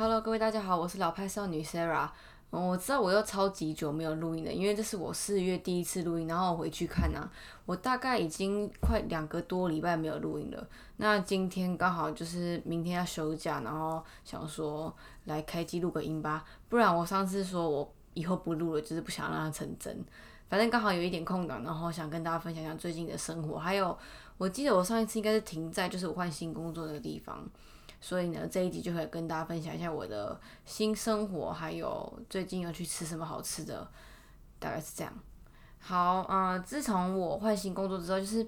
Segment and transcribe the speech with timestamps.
[0.00, 2.08] Hello，各位大家好，我是老派少女 Sarah。
[2.52, 7.30] 嗯，我知道我又超级久没有录音了，因为这是我四月第一次录音，然后我回去看呢，
[7.66, 10.68] 我大概已经快两个多礼拜没有录音了。
[10.96, 14.90] 那今天刚好就是明天要休假，然后想说
[15.26, 20.02] 来开机录个音吧，不然我上次说我以后不录了，就是不想让它成真。
[20.48, 23.94] 反正刚好有一点空档，然后想跟大家分享一下最近的生活，还有
[24.38, 27.46] 我记得我上一次应该是停在就是我换新工作的地方。
[28.00, 33.86] 所以呢，这一集就可以跟大家分享一下我的新生活，还有最近要去吃什么好吃的，
[34.58, 35.12] 大概是这样。
[35.78, 38.46] 好，嗯，自从我换新工作之后，就是，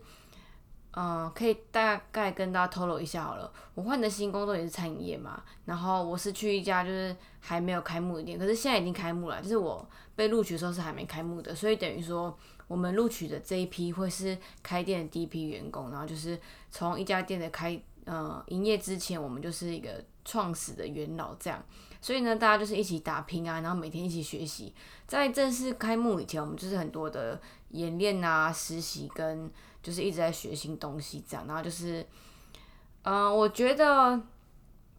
[0.93, 3.53] 嗯，可以大概跟大家透露一下好了。
[3.75, 12.35] 我换的新工作也是餐饮业嘛，然后我是去一家就是还没有开幕的店，可是现在已经开幕了，就是我被录取的时候是还没开幕的，所以等于说
[12.69, 16.41] 我们录取的这一批会是开店的第一批员工，然后就是
[16.71, 17.79] 从一家店的开。
[18.05, 21.65] 呃，营业之前我们就是一个创始的元老这样，
[22.01, 24.75] 所以呢，大家就是一起打拼啊，然后每天一起学习。
[25.07, 29.49] 在正式开幕以前，我们就是很多的演练啊、实习跟
[29.83, 31.47] 就是一直在学新东西这样。
[31.47, 32.05] 然后就是，
[33.03, 34.21] 嗯，我觉得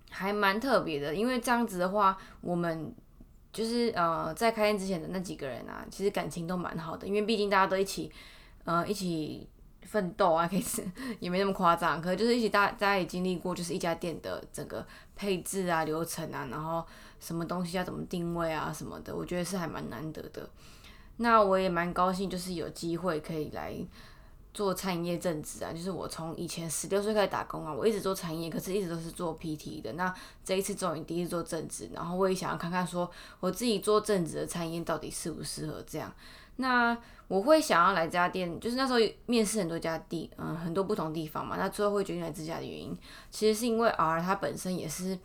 [0.10, 2.96] 还蛮特别的，因为这样子的话，我们
[3.52, 8.10] 就是呃在开店之前的那几个人啊，其实感情都蛮好的，因为毕竟大家都一起，
[8.64, 9.50] 呃，一起。
[9.86, 10.84] 奋斗啊，可以是
[11.20, 16.86] 也没那么夸张，可能就是一起大大家也经历过，就是一家店的整个配置啊、流程啊，然后
[17.20, 20.50] 什么东西要怎么定位啊什么的，我觉得是还蛮难得的。
[21.18, 23.76] 那我也蛮高兴，就是有机会可以来
[24.52, 25.72] 做餐饮业正职啊。
[25.72, 29.94] 就是我从以前十六岁开始打工啊，我一直做餐饮业，可是一直都是做 PT 的。
[29.94, 30.12] 那
[30.44, 36.12] 这一次终于第一次做正职，然后我也想要看看说我自己做正职的餐饮到底适不适合这样。
[36.58, 36.96] 那
[37.28, 41.56] 我会想要来这家店，就是那时候面试很多家地，嗯，很多不同地方嘛。
[41.58, 42.96] 那最后会决定来这家的原因，
[43.32, 45.18] 其实是因为 R 他本身也是，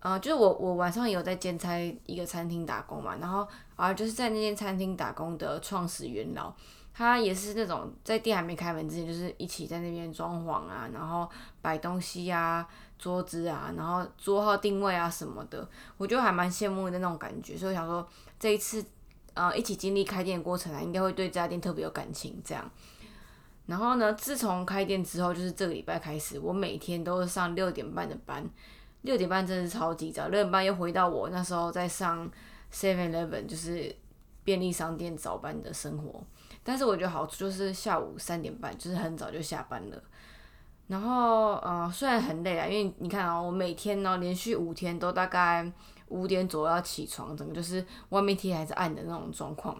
[0.00, 3.14] 呃，就是我我晚上也有在兼差一个餐厅打工嘛。
[3.20, 6.52] 然后 R 就是在那间餐厅打工的创始元老，
[6.92, 11.28] 他也是那种在店还没开门之前，就是一起在那边装潢啊，然后
[11.62, 12.66] 摆东西啊、
[12.98, 17.56] 桌子啊，然后桌号定位啊什么的，我觉得还蛮羡慕的那种感觉。
[17.56, 18.04] 所以想说
[18.40, 18.84] 这一次。
[19.34, 22.40] 呃，一起经历开店的过程啊，应该会对这家店特别有感情。
[22.44, 22.70] 这样，
[23.66, 28.44] 然后呢，自从开店之后，就是这个礼拜开始，我每天都是上六点半的班。
[29.02, 32.30] 六点半真的是超级早，六点半又回到我那时候在上
[32.72, 33.94] Seven Eleven，就是
[34.44, 36.22] 便利商店早班的生活。
[36.62, 40.02] 但是我觉得好处就是下午三点半就是很早就下班了。
[40.88, 45.72] 然后，呃，虽然很累啊，因为你看啊，我每天呢连续五天都大概。
[46.10, 49.76] 五点左右要起床，整个就是外面天还是暗的那种状况。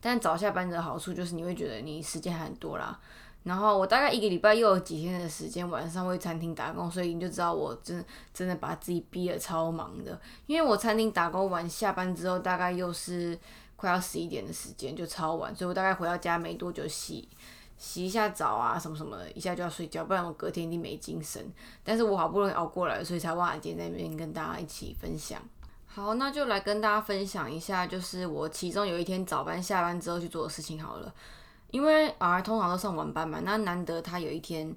[0.00, 3.00] 但早下班的好处就是你会觉得你时间还很多啦。
[3.44, 10.20] 然后我大概一个礼拜又有几天的时间晚上会餐厅打工，所以你就知道我真真的把自己逼得超忙的。
[10.46, 13.38] 因为我餐厅打工完下班之后，大概又是
[13.74, 17.28] 快要十一点的时间，就超晚，所以我大概回到家没多久洗。
[17.76, 21.44] 洗一下澡啊，什么什么，一下就要睡觉，不然我隔天一定没精神。
[21.82, 25.40] 但是我好不容易熬过来，所以才忘了今天在那边跟大家一起分享。
[25.86, 31.12] 好，那就来跟大家分享一下，就是我其中有一天早班下班之后去做的事情好了。
[31.70, 34.74] 因为儿通常都上晚班嘛，那难得他有一天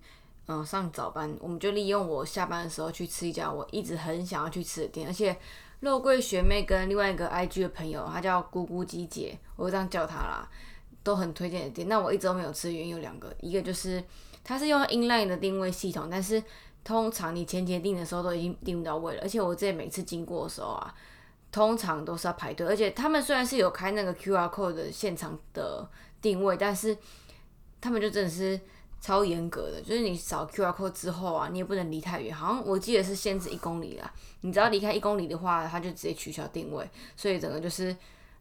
[0.48, 5.38] 嗯上早班，我们就利用我下班的时候去吃一家我一直很想要去吃的店，而且
[5.82, 10.50] 肉桂学妹跟另外一个 IG 的朋友，她叫咕咕鸡姐，我就这样叫她啦。
[11.06, 14.04] 都很推荐的店，那我一直都没有吃原因有两个，一个就是
[14.44, 16.44] 它是用 inline 的定位系统，但是
[16.84, 20.92] 通常你前节订的时候都已经订不到位了，而且我这每次经过的时候啊，
[21.52, 25.88] 通常都是要排队，而且他们虽然是有开那个 QR code 的现场的
[26.24, 26.98] 定位，但是
[27.80, 28.60] 他们就真的是
[29.00, 34.12] 超严格的，就是你扫 QR code 之后啊，你也不能离太远，好像我记得是限制一公里啦，
[34.42, 37.96] 你只要离开一公里的话，它就直接取消定位，所以整个就是。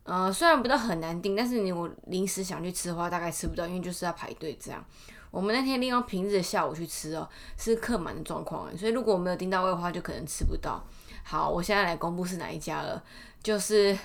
[0.05, 4.85] 呃，虽然不到很难订，但是你我临时想去吃的话，大概吃不到，因为就是要排队这样。
[5.31, 7.29] 我们那天利用平日的下午去吃哦，
[7.59, 10.81] 是客满的状况，所以如果我没有订到位的话，就可能吃不到。
[11.25, 13.03] 好，我现在来公布是哪一家了，
[13.43, 13.99] 就是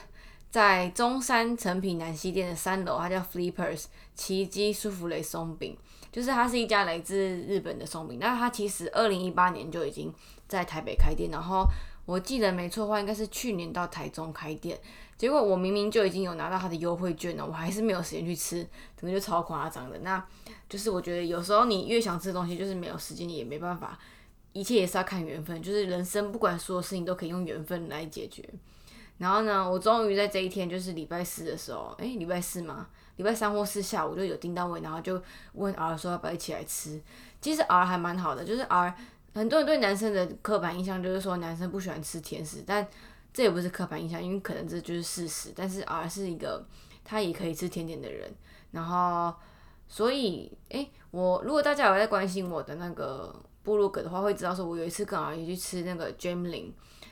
[0.49, 3.83] 在中山成品南西店的三楼，它叫 Flippers
[4.15, 5.77] 奇迹舒芙蕾松饼，
[6.11, 8.17] 就是它是一家来自日本的松饼。
[8.19, 10.11] 那它其实二零一八年就已经
[10.49, 11.65] 在台北开店，然后
[12.05, 14.77] 我记得没错的话，应该是去年到台中开店。
[15.15, 18.65] 结果我明明就已经有拿到他的优惠券了，我还是没有时间去吃，
[18.99, 19.99] 整个就超夸张的。
[19.99, 20.25] 那
[20.67, 23.99] 就是我觉得有时候你越想吃东西，就是没有时间，你也没办法，
[24.53, 25.61] 一切也是要看缘分。
[25.61, 28.43] 就是人生不管所有事情都可以用缘分来解决。
[29.17, 32.87] 然后呢，我终于在这一天，就是礼拜四的时候，诶，礼拜四吗？
[33.17, 37.01] 礼拜三或四下午就有订单位，然后就问 R 说要不要一起来吃。
[37.41, 38.95] 其实 R 还蛮好的，就是 R，
[39.33, 42.87] 很多人对男生的刻板印象就是说男生不喜欢吃甜食，但
[43.33, 45.51] 这也不是刻板印象，因为可能这就是事实。
[45.55, 46.65] 但是 R 是一个
[47.03, 48.31] 他也可以吃甜点的人，
[48.71, 49.33] 然后
[49.87, 53.33] 所以诶，我如果大家有在关心我的那个
[53.63, 56.71] 部落格的话，会知道说我有一次跟 R 也去吃那个 Jamlin。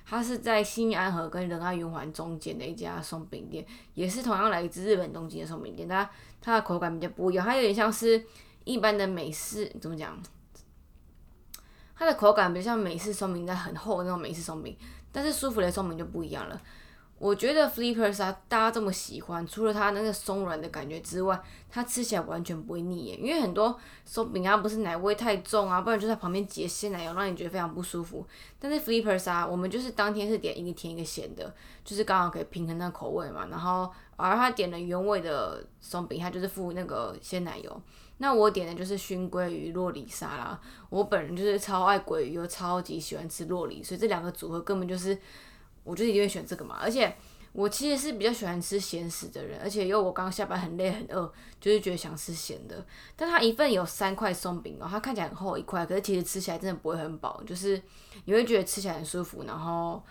[0.10, 5.86] 它是在新安河跟仁爱圆环中间的一家松饼店，也是同样来自日本东京的松饼店。
[5.86, 6.10] 它
[6.40, 8.25] 它的口感比较不一样，它有点像是
[8.63, 10.18] 一般的美式，怎么讲？
[11.98, 14.78] 它的口感比较像美式松饼，在很厚的那种美式松饼，
[15.12, 16.62] 但是舒芙蕾松饼就不一样了。
[17.20, 23.16] 我觉得 Flippers 啊，大家这么喜欢，除了它那个松软的感觉之外，它吃起来完全不会腻耶。
[23.16, 28.24] 因为很多松饼啊，不是奶味太重啊，不然就在旁边结鲜奶油，让你觉得非常不舒服。
[28.60, 31.52] 但是 Flippers 啊，我们就是当天是点一个甜一个咸的，
[31.84, 33.48] 就是刚好可以平衡那个口味嘛。
[33.50, 37.82] 然后而他点了原味的松饼，他就是附那个鲜奶油。
[38.18, 40.60] 那我点的就是熏鲑鱼洛里沙拉。
[40.90, 45.18] 我本人就是超爱鲑鱼，又超级喜欢吃洛里，所以这两个组合根本就是。
[45.84, 47.16] 我就一定会选这个嘛，而且
[47.54, 51.31] 我其实是比较喜欢吃咸食的人，而且因为我刚下班很累很饿，
[51.62, 52.86] 就是觉得想吃咸的。
[53.16, 57.81] 但它一份有三块松饼哦，它看起来很厚一块，可是其实吃起来真的不会很饱，就是
[58.25, 59.46] 你会觉得吃起来很舒服。
[59.48, 60.04] 然后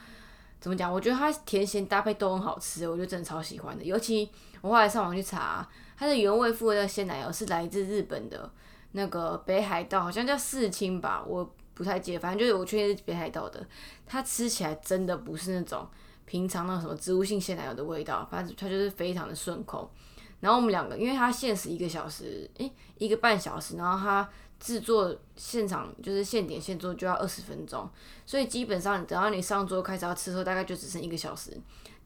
[0.59, 0.91] 怎么讲？
[0.91, 3.85] 我觉得它甜咸搭配都很好吃，我就真的超喜欢的。
[3.85, 4.31] 尤其
[4.62, 8.50] 我后来上网去查，它的原味附的鲜奶油是来自日本的
[8.93, 11.54] 那个北海道，好像叫四青吧，我。
[11.76, 13.62] 不太记得，反正就是我确定是北海道的，
[14.06, 15.87] 它吃起来真的不是那种
[16.25, 19.93] 平常那什么植物性鲜奶油的味道，反正它就是非常的顺口。
[20.40, 24.26] 然后我们两个，因为它限时一个小时，诶，一个半小时，然后它
[24.58, 27.87] 制作现场就是现点现做就要二十分钟，
[28.25, 31.54] 所以基本上等到你上桌开始要吃的时候，大概就只剩一个小时。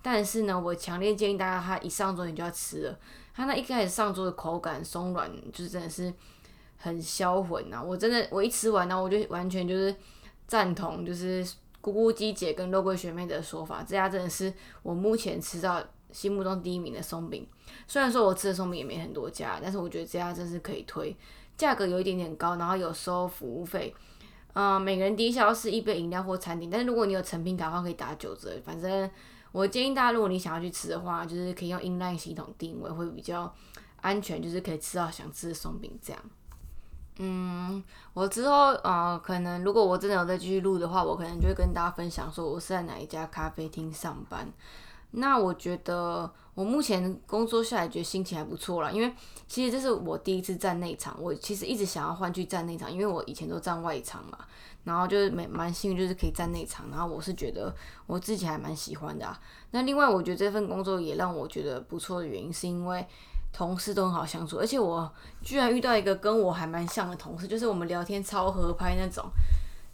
[0.03, 2.99] 但是呢，我强烈建议大家，它一上桌你就要吃了，
[3.41, 6.13] 它那一开始上桌的口感松软，就是真的是。
[6.83, 7.85] 很销魂呐！
[7.85, 9.95] 我真的，我一吃完呢，我就完全就是
[10.47, 11.45] 赞同，就是
[11.83, 14.51] 咕咕鸡姐跟肉桂学妹的说法，这家真的是
[14.83, 17.47] 我目前吃到心目中第一名的松饼。
[17.87, 21.15] 虽然说我吃的松饼也没很多家，但是我觉得这家真是可以推，
[21.59, 23.95] 价格有一点点高，然后有收服务费，
[24.55, 28.59] 嗯，每个人低消是一杯饮料或餐点，但是如果你有成品卡的话，可以打九折。
[28.65, 29.11] 反正
[29.53, 33.53] 我建议大家，如果你想要去吃的话，就是可以用 inline 系统定位，会比较
[34.01, 36.23] 安全，就是可以吃到想吃的松饼这样。
[37.19, 37.83] 嗯，
[38.15, 44.51] 我之后啊，可能如果我真的有再继续录的话，我可能就会跟大家分享说我是在哪一家咖啡厅上班。
[45.13, 49.13] 那我觉得我目前工作下来，觉得心情还不错啦，因为
[49.47, 54.39] 其实这是我第一次站内场，我其实一直想要换去站内场，因为我以前都站外场嘛，
[54.85, 57.75] 然后就是蛮蛮幸运，就是可以站内场，然后我是觉得
[58.07, 59.37] 我自己还蛮喜欢的。
[59.71, 63.07] 那另外，我觉得这份工作也让我觉得不错的原因，是因为。
[63.53, 65.13] 同事都很好相处，而且我
[65.43, 69.29] 居然遇到一个跟我还蛮像的同事，就是我们聊天超合拍那种。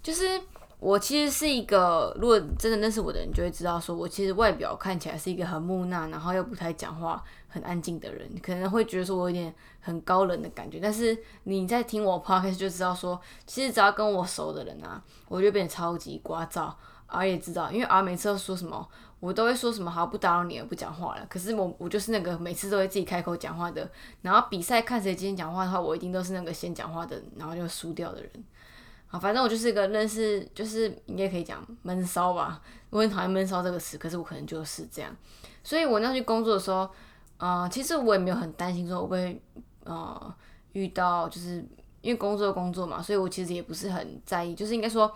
[0.02, 0.38] 就是
[0.86, 10.78] 我其实是一个，如果真的认识我的人就会知道，说我其实外表看起来是一个很木讷，然后又不太讲话、很安静的人，可能会觉得说我有点很高冷的感觉。
[10.80, 16.72] 但是你在听我 podcast 就知道说，其实只要跟我熟的人啊，我就变得超级聒噪。
[17.08, 18.88] R 也知道，因为 R 每次都说什么。
[19.18, 21.26] 我都会说什么好不打扰你了，不讲话了。
[21.28, 23.90] 可是我我就是那个每次都会自己开口讲话的。
[24.22, 28.30] 然后比赛看谁今天讲话的话，我一定都是那个先讲话的，然后就输掉的人。
[29.08, 32.60] 啊，反正我就是一个认识，就是应该可以讲闷骚吧。
[32.90, 35.14] 我很讨厌闷骚这个词，可是我可能就是这样。
[35.62, 36.88] 所以我那去工作的时候，
[37.38, 39.42] 呃，其实我也没有很担心说会不会
[39.84, 40.34] 呃
[40.72, 41.64] 遇到，就是
[42.00, 45.12] 因为工作工作嘛，所以我其实也不是很在意，就是应该说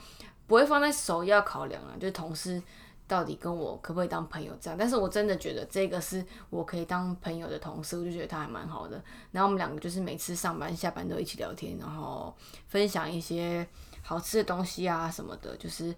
[0.47, 2.62] 不会放在首要考量啊，就是同事。
[3.11, 4.79] 到底跟我可不可以当朋友这样？
[4.79, 9.03] 但是我真的觉得这个是我可以当朋友的同事，我就觉得他还蛮好的。
[9.33, 12.33] 然后我们两个就是每次上班下班都一起聊天，然后
[12.69, 13.67] 分享一些
[14.11, 15.95] 好吃的东西啊什么的，就是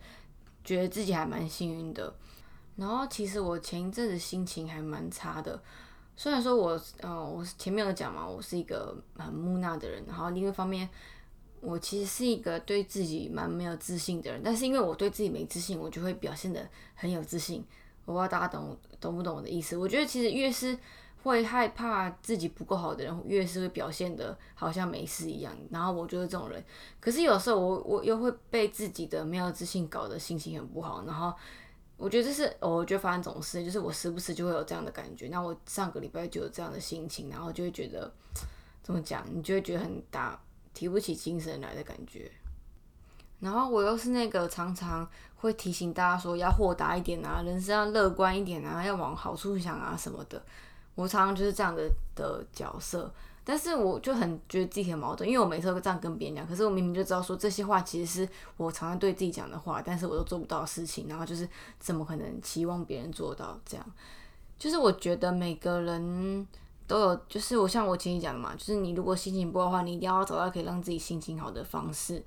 [0.62, 2.14] 觉得自己还蛮幸运的。
[2.76, 5.58] 然后其实我前一阵子心情还蛮差的，
[6.14, 10.86] 虽然说我嗯，我前面有讲嘛，我是一个很木讷的人，然后另一方面。
[11.62, 17.64] 我其实是一个对自己蛮没有自信的人，但是因为我对自己没自信，我就会表现的很有自信。
[18.04, 19.76] 我不知道大家懂懂不懂我的意思？
[19.76, 20.76] 我觉得其实越是
[21.22, 25.52] 会害怕自己不够好的人，越是会表现的好像没事一样。
[25.70, 26.64] 然后我就是这种人，
[27.00, 31.04] 可是有时候我我又会被自己的没有自信搞得心情很不好。
[31.06, 31.32] 然后
[31.96, 35.28] 我觉得这是我觉得发生这种事，就是我时不时就会有这样的感觉。
[35.28, 38.12] 那我上个礼拜就有这样的心情，然后就会觉得
[38.82, 40.40] 怎么讲，你就会觉得很大。
[40.74, 42.32] 提不起精神来的感觉，
[43.40, 50.42] 然后我又是那个常常会提醒大家说要豁达一点啊，人生要乐观一点啊，要往好处想啊什么的。
[50.94, 53.12] 我常常就是这样的的角色。
[53.44, 61.48] 但是我就很觉得自己很矛盾，因为我每次都这样跟别人讲，可是我明明就知道说这些话其实是我常常对自己讲的话，但是我都做不到事情，然后就是
[61.80, 63.84] 怎么可能期望别人做到这样？
[64.56, 66.46] 就是我觉得每个人
[66.86, 72.22] 都有，就是我像我前面讲的嘛，就是你如果心情不好的话，你一定要找到可以让自己心情好的方式。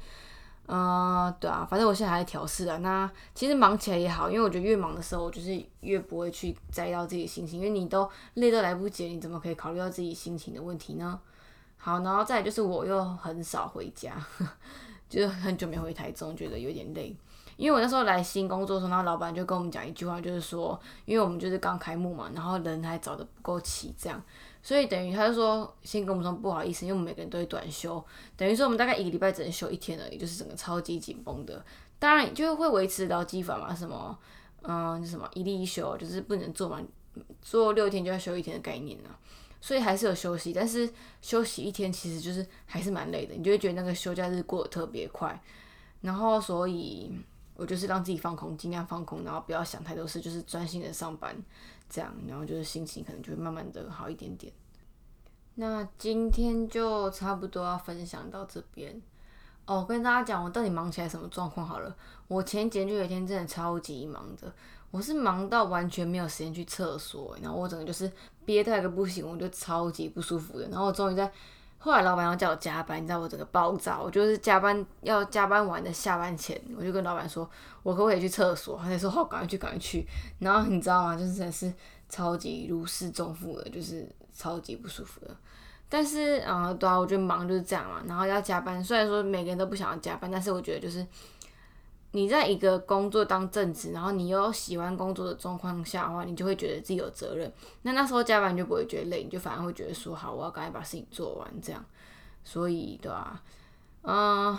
[0.67, 2.77] 嗯，对啊，反正我现在还在调试啊。
[2.77, 11.19] 那其实忙起来也好，因为我觉得越忙的时候，我就是越不会去在意到自己心情，因为你都累都来不及，你怎么可以考虑到自己心情的问题呢？
[11.77, 14.15] 好，然后再就是我又很少回家，
[15.07, 17.15] 就是很久没回台中，觉得有点累。
[17.57, 24.22] 因为我那时候来新工作的时候，然后老板就跟我们讲一句话，就是说，因为我们就是刚开幕嘛，然后人还找的不够齐，这样。
[24.65, 28.03] 所以等于他就说，先跟我们说不好意思，因为我们每个人都会短休，
[28.36, 31.63] 等于说我们大概一个礼拜只能休一天而已，就是整个超级紧绷的。
[32.00, 34.17] 当然就会维持劳基法嘛，什么，
[34.63, 36.84] 嗯，什么一例一休，就是不能做满
[37.43, 39.13] 做六天就要休一天的概念啊。
[39.62, 40.89] 所以还是有休息，但是
[41.22, 45.39] 休息一天其实就是还是蛮累的，你就会觉得那个休假日过得特别快。
[46.01, 47.12] 然后所以
[47.56, 51.36] 我就是让自己放空，尽量放空，然后不要想太多事，就是专心的上班。
[51.88, 54.52] 这样，然后就是心情可能就会慢慢的好一点点。
[55.54, 59.00] 那今天就差不多要分享到这边
[59.66, 59.86] 哦。
[59.88, 61.96] 跟大家讲，我到底忙起来什么状况好了。
[62.28, 64.52] 我前几天就有一天真的超级忙的，
[64.90, 68.12] 我是忙到完全没有时间去厕所，然后我整个就是
[68.44, 70.68] 憋到一个不行，我就超级不舒服的。
[70.70, 71.32] 然后我终于在
[71.86, 77.48] 后来老板要叫我加班，你知道我整个暴躁，我就是加班要加班完的下班前，我就跟老板说，
[77.84, 78.80] 我可不可以去厕所？
[78.82, 80.08] 他就说好，赶快去，赶快去。
[80.39, 81.15] 然后你知道吗？
[81.15, 81.72] 就是真的是
[82.10, 84.10] 超级如释重负的，就是。
[84.38, 85.34] 超级不舒服的，
[85.88, 88.04] 但是啊，对啊，我觉得忙就是这样嘛。
[88.06, 91.08] 然后要加班，虽然说每个人都不想要加班，但是我觉得就是
[92.15, 97.51] 你在一个工作当正职，然后你又喜欢工作的状况下的话，你就会觉得自己有责任。
[97.81, 101.86] 那那时候加班就不会觉得累，你就反而会觉得说好，我要赶快把事情做完这样。
[102.43, 103.43] 所以对啊，
[104.03, 104.57] 嗯，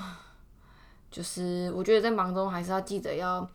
[1.11, 3.49] 就是我觉得在忙中还是要记得要。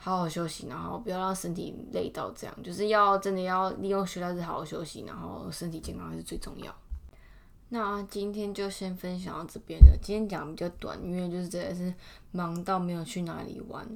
[0.00, 6.72] 好好休息，然后不要让身体累到这样，就是要真的要利用休假日好好休息，然后身体健康还是最重要。
[7.70, 9.96] 那今天就先分享到这边了。
[10.02, 11.92] 今天讲比较短，因为就是真的是
[12.32, 13.86] 忙到没有去哪里玩。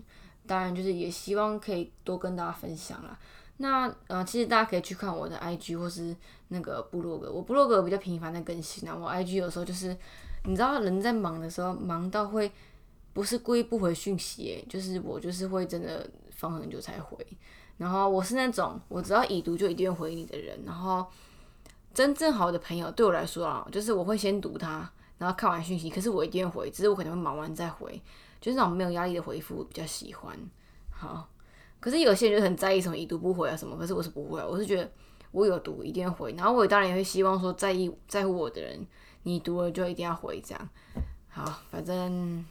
[0.47, 3.19] 当然，就是也希望可以多跟大家分享啦。
[3.59, 6.14] 那呃，其实大家可以去看我的 IG 或是
[6.49, 8.95] 那个部落格，我部落格比较频繁的更新啊。
[8.95, 9.97] 我 IG 有时候就是
[10.45, 12.50] 你知道人在忙的时候，忙到会。
[13.14, 17.14] 不是故意不回讯息，就是我就是会真的放很久才回。
[17.76, 20.59] 然后我是那种我只要已读就一定会回你的人。
[20.64, 21.07] 然后
[21.94, 28.00] 真正好的朋友对我来说啊，就是我会先读他，然后看完讯息，可是我一定会回，只是我可能会忙完再回，
[28.40, 30.37] 就是那种没有压力的回复比较喜欢。
[30.90, 31.28] 好，
[31.80, 34.90] 可是有些人就很在意什么已读不回啊什么，可是我是不会，我是觉得
[35.30, 36.32] 我有读一定要回。
[36.37, 38.87] 然后我当然也会希望说在意在乎我的人，
[39.25, 40.68] 你读了就一定要回这样。
[41.28, 42.44] 好，反正。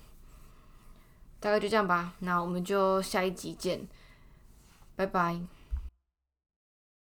[1.40, 3.88] 大概就这样吧，那我们就下一集见，
[4.96, 5.42] 拜拜。